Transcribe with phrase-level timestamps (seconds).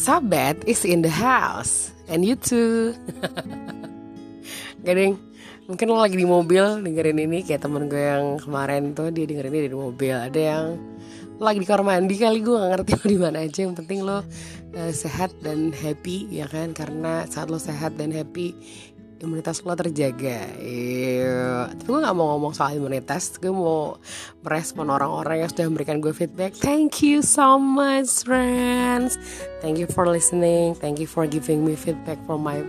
[0.00, 1.92] Sabet is in the house.
[2.08, 2.96] And you too.
[4.80, 5.20] Gak ding.
[5.68, 7.44] Mungkin lo lagi di mobil dengerin ini.
[7.44, 10.16] Kayak temen gue yang kemarin tuh Dia dengerin ini di mobil.
[10.16, 10.80] Ada yang
[11.36, 13.60] lagi di kamar mandi kali Gue gak ngerti lo di mana aja.
[13.60, 14.24] Yang penting lo uh,
[14.88, 16.72] sehat dan happy ya kan?
[16.72, 18.56] Karena saat lo sehat dan happy
[19.20, 20.48] imunitas lo terjaga.
[20.56, 21.68] Iya.
[21.76, 23.36] Tapi gue gak mau ngomong soal imunitas.
[23.36, 24.00] Gue mau
[24.40, 26.56] merespon orang-orang yang sudah memberikan gue feedback.
[26.56, 29.20] Thank you so much, friends.
[29.60, 30.72] Thank you for listening.
[30.80, 32.64] Thank you for giving me feedback for my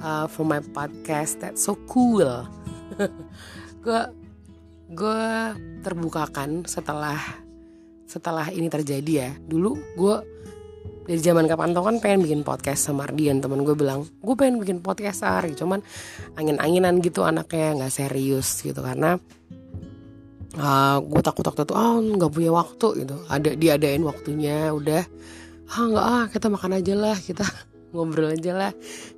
[0.00, 1.44] uh, for my podcast.
[1.44, 2.48] That's so cool.
[3.84, 4.02] gue
[4.96, 5.22] gue
[5.84, 7.20] terbukakan setelah
[8.08, 9.30] setelah ini terjadi ya.
[9.36, 10.16] Dulu gue
[11.06, 13.38] dari zaman kapan tau kan pengen bikin podcast sama Ardian.
[13.38, 15.78] Teman gue bilang gue pengen bikin podcast hari cuman
[16.34, 18.82] angin-anginan gitu anaknya nggak serius gitu.
[18.82, 19.14] Karena
[20.58, 23.16] uh, gue takut waktu itu ah oh, nggak punya waktu gitu.
[23.30, 25.02] Ada diadain waktunya udah.
[25.70, 27.46] Ah nggak ah kita makan aja lah kita
[27.94, 28.72] ngobrol aja lah.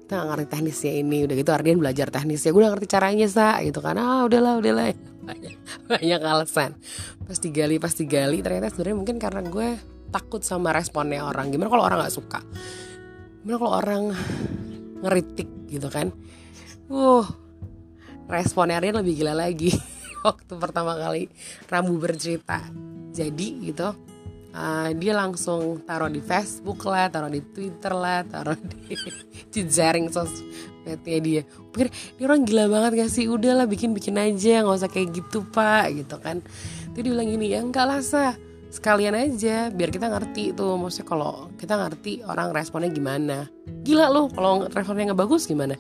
[0.04, 1.18] Kita gak ngerti teknisnya ini.
[1.24, 2.52] Udah gitu Ardian belajar teknisnya.
[2.52, 3.96] Gue udah ngerti caranya sa gitu kan.
[3.96, 4.92] Ah udahlah udahlah
[5.28, 5.56] banyak
[5.88, 6.76] banyak alasan.
[7.24, 11.84] Pas digali pas digali ternyata sebenarnya mungkin karena gue takut sama responnya orang gimana kalau
[11.84, 12.40] orang nggak suka
[13.44, 14.02] gimana kalau orang
[15.04, 16.10] ngeritik gitu kan
[16.88, 17.26] uh
[18.28, 19.72] responnya Rian lebih gila lagi
[20.26, 21.28] waktu pertama kali
[21.68, 22.60] Rambu bercerita
[23.12, 23.88] jadi gitu
[24.54, 28.94] uh, dia langsung taruh di Facebook lah, taruh di Twitter lah, taruh di
[29.54, 31.42] jejaring sosmednya dia.
[31.72, 33.26] Pikir dia orang gila banget gak sih?
[33.26, 36.44] Udahlah bikin bikin aja, nggak usah kayak gitu pak, gitu kan.
[36.94, 38.34] Jadi dia bilang gini ya enggak lah sah
[38.68, 43.48] sekalian aja biar kita ngerti tuh maksudnya kalau kita ngerti orang responnya gimana.
[43.84, 45.76] Gila loh kalau responnya nggak bagus gimana?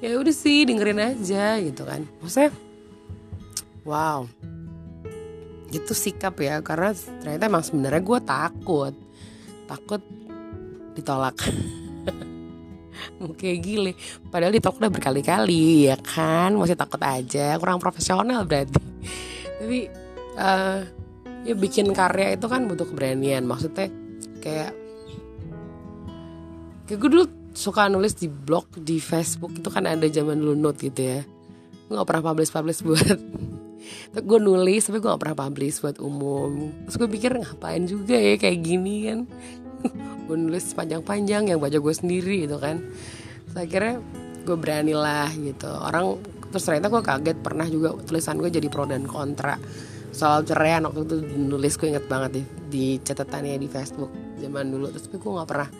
[0.00, 2.08] Ya udah sih dengerin aja gitu kan.
[2.24, 2.50] Maksudnya
[3.84, 4.24] wow.
[5.70, 8.94] Itu sikap ya karena ternyata emang sebenarnya gue takut.
[9.68, 10.02] Takut
[10.96, 11.36] ditolak.
[13.40, 13.92] Kayak gile
[14.32, 16.56] padahal ditolak udah berkali-kali ya kan?
[16.56, 18.80] Masih takut aja kurang profesional berarti.
[19.60, 19.78] Tapi
[20.40, 20.99] uh,
[21.44, 23.44] ya bikin karya itu kan butuh keberanian.
[23.48, 23.88] Maksudnya
[24.40, 24.72] kayak
[26.88, 27.24] kayak gue dulu
[27.54, 29.56] suka nulis di blog di Facebook.
[29.56, 31.20] Itu kan ada zaman dulu note gitu ya.
[31.88, 33.18] Gue gak pernah publish publish buat
[34.28, 36.70] gue nulis tapi gue gak pernah publish buat umum.
[36.86, 39.20] Terus gue pikir ngapain juga ya kayak gini kan?
[40.30, 42.78] Gue nulis panjang-panjang yang baca gue sendiri gitu kan.
[43.50, 43.98] Saya kira
[44.46, 45.66] gue berani lah gitu.
[45.66, 46.22] Orang
[46.54, 47.36] terus ternyata gue kaget.
[47.42, 49.58] Pernah juga tulisan gue jadi pro dan kontra
[50.10, 54.90] soal ceraian waktu itu nulis gue inget banget di, di catatannya di Facebook zaman dulu.
[54.94, 55.70] Terus gue nggak pernah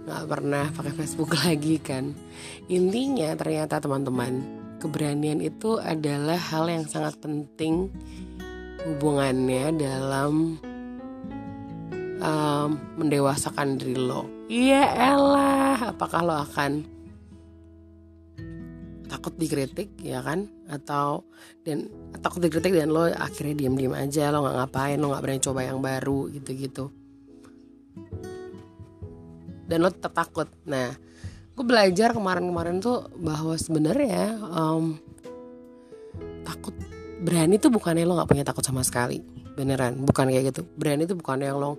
[0.00, 2.12] nggak pernah pakai Facebook lagi kan.
[2.68, 7.92] Intinya ternyata teman-teman keberanian itu adalah hal yang sangat penting
[8.88, 10.56] hubungannya dalam
[12.20, 14.28] um, mendewasakan diri lo.
[14.48, 16.72] Iya elah apakah lo akan
[19.10, 21.26] takut dikritik ya kan atau
[21.66, 21.90] dan
[22.22, 25.78] takut dikritik dan lo akhirnya diem aja lo nggak ngapain lo nggak berani coba yang
[25.82, 26.84] baru gitu gitu
[29.70, 30.50] dan lo tetap takut.
[30.66, 30.90] Nah
[31.54, 34.98] gue belajar kemarin-kemarin tuh bahwa sebenarnya um,
[36.42, 36.74] takut
[37.22, 39.22] berani tuh bukannya lo nggak punya takut sama sekali.
[39.54, 40.66] Beneran bukan kayak gitu.
[40.74, 41.78] Berani tuh bukan yang lo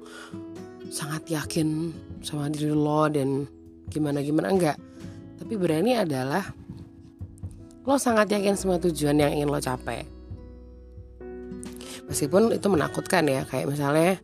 [0.87, 1.91] sangat yakin
[2.23, 3.43] sama diri lo dan
[3.91, 4.79] gimana gimana enggak.
[5.35, 6.47] Tapi berani adalah
[7.81, 10.05] lo sangat yakin semua tujuan yang ingin lo capai?
[12.05, 14.19] Meskipun itu menakutkan ya kayak misalnya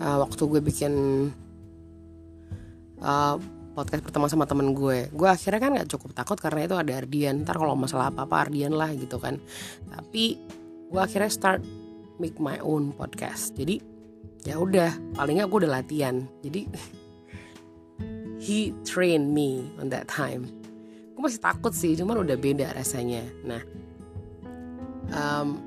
[0.00, 0.92] uh, waktu gue bikin
[3.04, 3.36] uh,
[3.76, 7.44] podcast pertama sama temen gue gue akhirnya kan nggak cukup takut karena itu ada Ardian.
[7.44, 9.36] Ntar kalau masalah apa apa Ardian lah gitu kan.
[9.92, 10.40] Tapi
[10.88, 11.60] gue akhirnya start
[12.16, 13.52] make my own podcast.
[13.60, 13.78] Jadi
[14.48, 16.24] ya udah palingnya gue udah latihan.
[16.40, 16.64] Jadi
[18.44, 20.57] he trained me on that time
[21.18, 23.26] gue masih takut sih cuman udah beda rasanya.
[23.42, 23.58] Nah
[25.10, 25.58] um,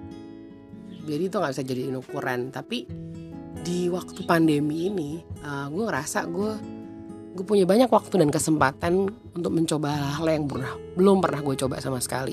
[1.03, 2.55] jadi itu nggak bisa jadi ukuran.
[2.55, 2.87] Tapi
[3.59, 6.51] di waktu pandemi ini uh, gue ngerasa gue
[7.35, 11.55] gue punya banyak waktu dan kesempatan untuk mencoba hal, -hal yang pernah belum pernah gue
[11.59, 12.31] coba sama sekali.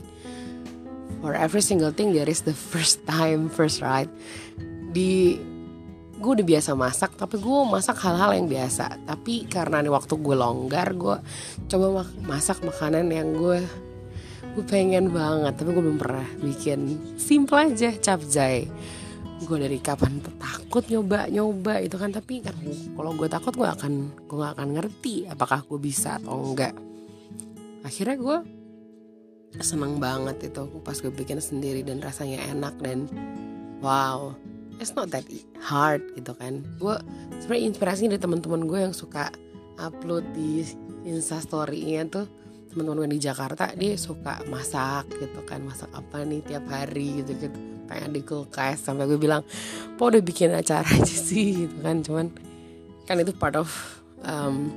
[1.19, 4.07] For every single thing there is the first time first right
[4.95, 5.43] di
[6.19, 9.07] gue udah biasa masak tapi gue masak hal-hal yang biasa.
[9.07, 11.17] Tapi karena nih waktu gue longgar gue
[11.71, 13.63] coba masak makanan yang gue
[14.59, 16.99] gue pengen banget tapi gue belum pernah bikin.
[17.17, 18.67] Simple aja capjay
[19.39, 22.59] gue dari kapan takut nyoba nyoba itu kan tapi kan
[22.99, 26.75] kalau gue takut gue akan gue gak akan ngerti apakah gue bisa atau enggak
[27.87, 28.39] akhirnya gue
[29.63, 33.07] seneng banget itu pas gue bikin sendiri dan rasanya enak dan
[33.79, 34.35] wow
[34.79, 35.27] it's not that
[35.63, 36.63] hard gitu kan.
[36.79, 36.97] Gue
[37.43, 39.31] sebenarnya inspirasinya dari teman-teman gue yang suka
[39.79, 40.63] upload di
[41.07, 42.27] instastorynya tuh
[42.71, 45.63] teman-teman gue di Jakarta dia suka masak gitu kan.
[45.67, 47.59] Masak apa nih tiap hari gitu gitu.
[47.89, 49.43] Pengen di kulkas sampai gue bilang
[49.99, 52.01] po udah bikin acara aja sih gitu kan.
[52.01, 52.27] Cuman
[53.05, 53.69] kan itu part of
[54.23, 54.71] um,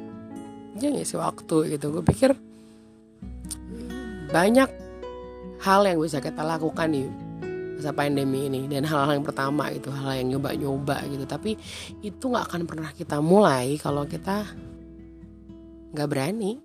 [0.81, 1.93] ya ngisi waktu gitu.
[1.93, 2.33] Gue pikir
[4.31, 4.69] banyak
[5.61, 7.05] hal yang bisa kita lakukan nih
[7.81, 11.25] masa pandemi ini dan hal-hal yang pertama itu hal yang nyoba-nyoba gitu.
[11.25, 11.57] Tapi
[12.05, 14.45] itu nggak akan pernah kita mulai kalau kita
[15.89, 16.61] nggak berani.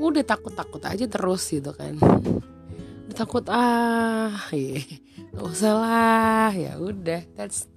[0.00, 2.00] Udah takut-takut aja terus gitu kan.
[3.04, 4.80] Udah takut ah iya
[5.36, 6.50] nggak usah lah.
[6.56, 7.68] Ya udah that's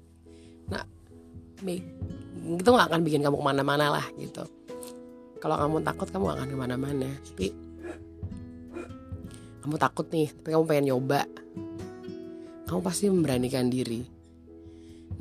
[0.71, 0.87] nah
[2.39, 4.47] itu nggak akan bikin kamu ke mana-mana lah gitu.
[5.43, 7.09] Kalau kamu takut kamu gak akan ke mana-mana.
[7.19, 7.47] Tapi
[9.59, 11.27] kamu takut nih tapi kamu pengen nyoba
[12.75, 14.03] kamu pasti memberanikan diri.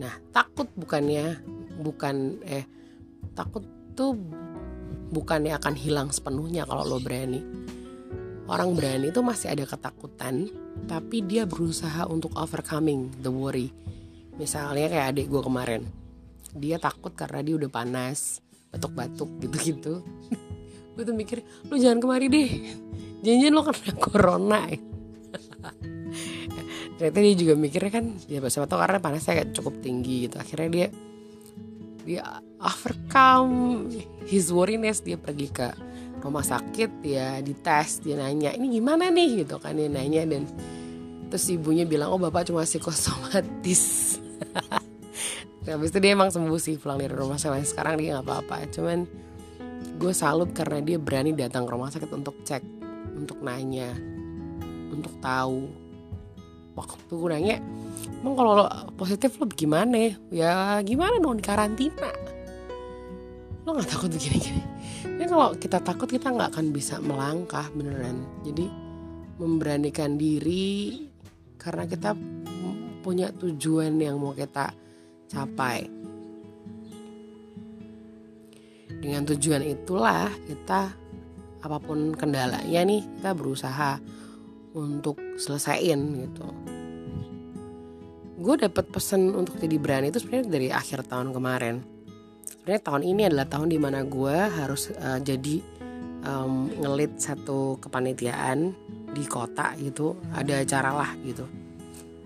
[0.03, 1.39] Nah takut bukannya
[1.79, 2.67] bukan eh
[3.31, 3.63] takut
[3.95, 4.19] tuh
[5.15, 7.39] bukannya akan hilang sepenuhnya kalau lo berani.
[8.51, 10.51] Orang berani itu masih ada ketakutan
[10.91, 13.71] tapi dia berusaha untuk overcoming the worry.
[14.35, 15.87] Misalnya kayak adik gue kemarin
[16.59, 18.43] dia takut karena dia udah panas
[18.75, 20.03] batuk-batuk gitu-gitu.
[20.99, 22.51] Gue tuh mikir lo jangan kemari deh.
[23.23, 24.67] Janjian lo kena corona
[27.05, 30.41] ternyata dia juga mikirnya kan ya siapa tau karena panasnya cukup tinggi gitu.
[30.41, 30.87] Akhirnya dia
[32.09, 32.25] dia
[32.57, 33.93] overcome
[34.25, 35.69] his worriness dia pergi ke
[36.25, 39.45] rumah sakit dia dites dia nanya ini gimana nih?
[39.45, 40.49] Gitu kan dia nanya dan
[41.29, 44.17] terus ibunya bilang oh bapak cuma psikosomatis.
[45.69, 47.69] Habis itu dia emang sembuh sih pulang dari rumah sakit.
[47.69, 48.65] Sekarang dia nggak apa-apa.
[48.73, 49.05] Cuman
[50.01, 52.65] gue salut karena dia berani datang ke rumah sakit untuk cek
[53.13, 53.93] untuk nanya
[54.89, 55.84] untuk tahu
[56.75, 57.57] waktu gue nanya
[58.21, 58.67] emang kalau lo
[58.99, 60.83] positif lo gimana ya?
[60.83, 62.11] Gimana dong di karantina.
[63.65, 64.75] Lo nggak takut begini-gini
[65.15, 68.27] ini kalau kita takut kita nggak akan bisa melangkah beneran.
[68.43, 68.67] Jadi
[69.39, 71.07] memberanikan diri
[71.57, 72.19] karena kita
[73.01, 74.75] punya tujuan yang mau kita
[75.31, 75.87] capai.
[79.01, 80.93] Dengan tujuan itulah kita
[81.65, 83.97] apa pun kendalanya nih kita berusaha
[84.75, 86.47] untuk selesaiin gitu.
[88.35, 91.81] Gue dapet pesan untuk jadi berani itu sebenarnya dari akhir tahun kemarin.
[92.45, 95.63] Sebenarnya tahun ini adalah tahun di mana gue harus uh, jadi
[96.27, 98.75] um, ngelit satu kepanitiaan
[99.15, 100.19] di kota gitu.
[100.35, 101.47] Ada acara lah gitu.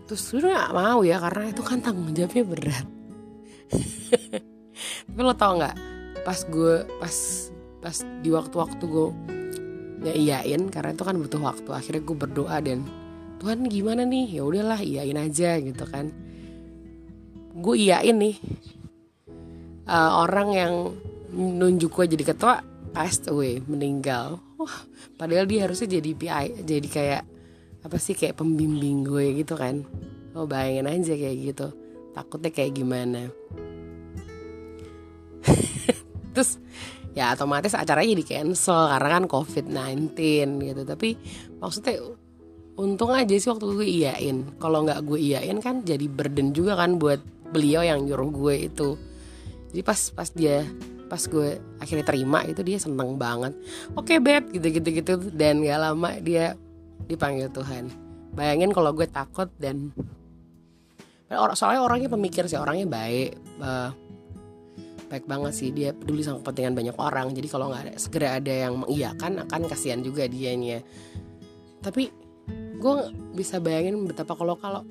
[0.08, 2.86] Terus gue gak mau ya karena itu kan tanggung jawabnya berat.
[5.06, 5.76] Tapi lo tau nggak?
[6.24, 7.16] Pas gue pas
[7.78, 9.08] pas di waktu-waktu gue
[10.02, 11.70] ya iyain karena itu kan butuh waktu.
[11.74, 12.86] Akhirnya gue berdoa dan
[13.38, 14.38] Tuhan gimana nih?
[14.38, 16.10] Ya udahlah iyain aja gitu kan.
[17.58, 18.36] Gue iyain nih
[19.88, 20.74] uh, orang yang
[21.32, 22.62] nunjuk gue jadi ketua
[22.92, 24.38] passed away meninggal.
[24.60, 24.76] Wah
[25.16, 27.22] padahal dia harusnya jadi PI jadi kayak
[27.86, 29.82] apa sih kayak pembimbing gue gitu kan.
[30.36, 31.66] Oh bayangin aja kayak gitu.
[32.14, 33.30] Takutnya kayak gimana.
[36.34, 36.58] Terus
[37.16, 40.16] ya otomatis acaranya jadi cancel karena kan covid-19
[40.64, 40.82] gitu.
[40.84, 41.08] Tapi
[41.60, 41.94] maksudnya
[42.78, 44.36] untung aja sih waktu gue iyain.
[44.62, 48.94] Kalau nggak gue iyain kan jadi burden juga kan buat beliau yang nyuruh gue itu.
[49.74, 50.64] Jadi pas pas dia
[51.08, 53.56] pas gue akhirnya terima itu dia seneng banget.
[53.96, 55.12] Oke okay, beb gitu gitu gitu.
[55.34, 56.54] Dan gak lama dia
[57.08, 57.90] dipanggil Tuhan.
[58.36, 59.90] Bayangin kalau gue takut dan
[61.52, 63.92] soalnya orangnya pemikir sih orangnya baik uh,
[65.08, 65.72] baik banget sih.
[65.72, 67.32] Dia peduli sama kepentingan banyak orang.
[67.32, 70.84] Jadi kalau nggak segera ada yang mengiyakan akan kasihan juga dianya.
[71.80, 72.12] Tapi
[72.78, 72.94] gue
[73.34, 74.84] bisa bayangin betapa kalau kalau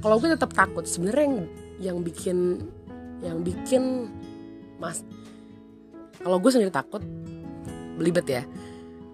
[0.00, 0.88] kalau gue tetap takut.
[0.88, 1.38] Sebenarnya yang
[1.78, 2.38] yang bikin
[3.20, 4.10] yang bikin
[4.80, 5.04] mas
[6.24, 7.04] kalau gue sendiri takut
[8.00, 8.42] belibet ya.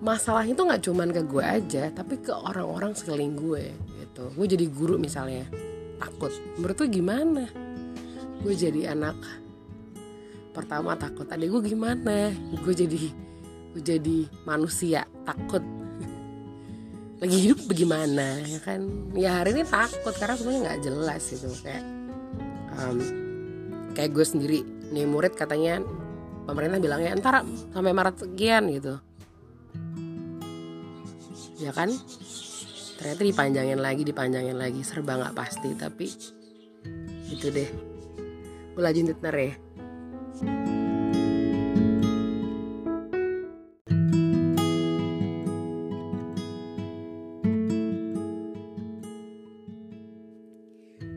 [0.00, 3.64] Masalah itu nggak cuman ke gue aja tapi ke orang-orang sekeliling gue
[4.00, 4.32] gitu.
[4.32, 5.44] Gue jadi guru misalnya
[6.00, 6.32] takut.
[6.56, 7.44] Menurut tuh gimana?
[8.40, 9.20] Gue jadi anak
[10.50, 11.26] pertama takut.
[11.30, 12.34] Adik gue gimana?
[12.62, 13.10] Gue jadi
[13.74, 15.06] gue jadi manusia.
[15.22, 15.62] Takut.
[17.22, 18.80] Lagi hidup bagaimana ya kan?
[19.14, 21.84] Ya hari ini takut karena semuanya nggak jelas itu kayak
[22.76, 22.98] um,
[23.94, 24.60] kayak gue sendiri.
[24.90, 25.82] Nih murid katanya
[26.44, 28.98] pemerintah bilangnya entar sampai Maret sekian gitu.
[31.60, 31.92] Ya kan?
[33.00, 34.80] Ternyata dipanjangin lagi dipanjangin lagi.
[34.82, 36.10] Serba nggak pasti tapi
[37.30, 37.70] itu deh.
[38.74, 39.69] Gue lanjut ya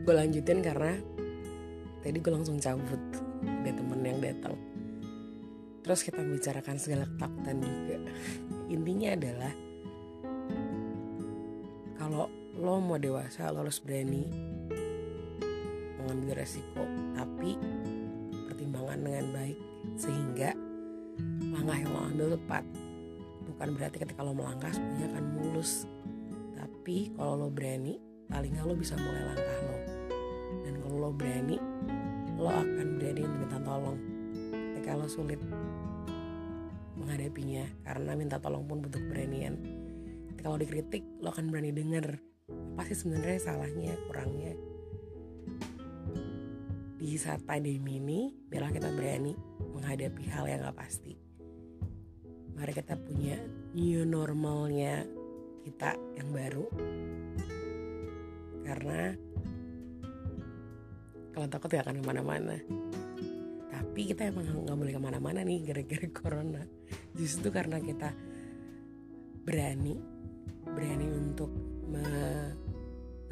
[0.04, 1.00] gue lanjutin karena
[2.04, 3.00] tadi gue langsung cabut
[3.40, 4.52] ada temen yang datang.
[5.80, 7.96] Terus kita bicarakan segala ketakutan juga.
[8.76, 9.52] Intinya adalah
[11.96, 12.28] kalau
[12.60, 14.28] lo mau dewasa lo harus berani
[15.96, 16.84] mengambil resiko.
[17.16, 17.56] Tapi
[18.84, 19.58] pertimbangan dengan baik
[19.96, 20.50] sehingga
[21.56, 22.64] langkah yang lo ambil tepat.
[23.44, 25.88] Bukan berarti ketika lo melangkah semuanya akan mulus.
[26.52, 27.96] Tapi kalau lo berani
[28.28, 29.78] paling nggak lo bisa mulai langkah lo.
[30.68, 31.56] Dan kalau lo berani
[32.36, 33.98] lo akan berani untuk minta tolong
[34.44, 35.40] ketika lo sulit
[37.00, 39.54] menghadapinya karena minta tolong pun butuh keberanian.
[40.28, 42.20] Ketika lo dikritik lo akan berani denger
[42.76, 44.52] apa sih sebenarnya salahnya kurangnya
[47.04, 49.36] di saat pandemi ini biarlah kita berani
[49.76, 51.12] menghadapi hal yang gak pasti.
[52.56, 53.36] Mari kita punya
[53.76, 55.04] new normalnya
[55.68, 56.64] kita yang baru.
[58.64, 59.12] Karena
[61.36, 62.56] kalau takut gak akan ke mana-mana.
[63.68, 66.64] Tapi kita emang nggak boleh ke mana-mana nih gara-gara corona.
[67.12, 68.16] Justru karena kita
[69.44, 70.00] berani
[70.64, 71.52] berani untuk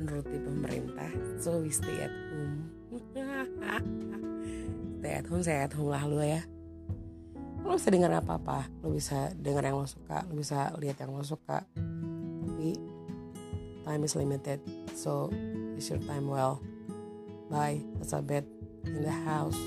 [0.02, 2.66] menuruti pemerintah so we stay at home.
[5.02, 6.42] Stay at home stay at home lah lu ya.
[7.62, 11.14] Lo bisa dengar apa apa lo bisa dengar yang lo suka lo bisa lihat yang
[11.14, 11.62] lo suka.
[12.46, 12.78] Tapi
[13.82, 14.62] time is limited
[14.94, 15.30] so
[15.74, 16.62] use your time well.
[17.50, 18.46] Bye that's a bit
[18.86, 19.58] in the house